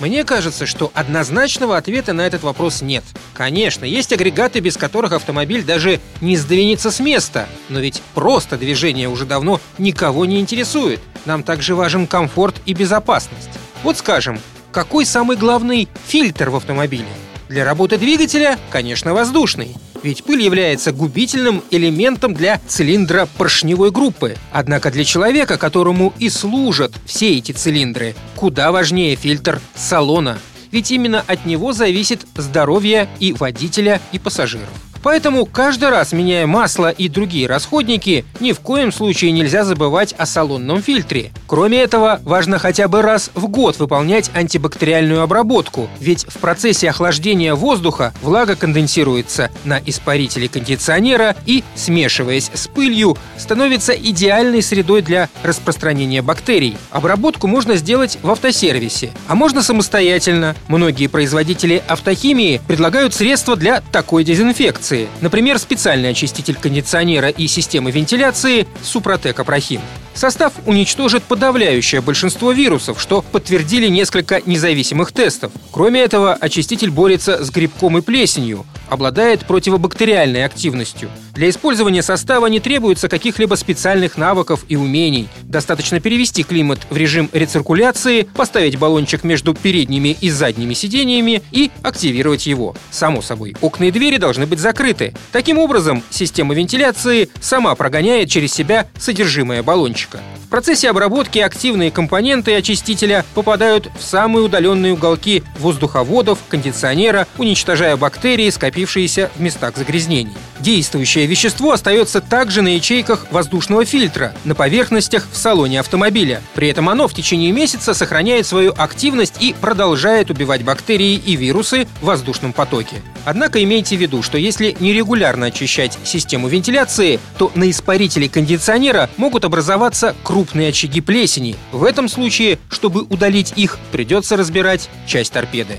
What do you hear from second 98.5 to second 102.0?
себя содержимое баллончика. В процессе обработки активные